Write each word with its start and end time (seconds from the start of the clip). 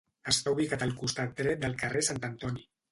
Està 0.31 0.53
ubicat 0.55 0.85
al 0.87 0.95
costat 1.03 1.37
dret 1.43 1.63
del 1.67 1.81
carrer 1.85 2.07
Sant 2.11 2.29
Antoni. 2.33 2.69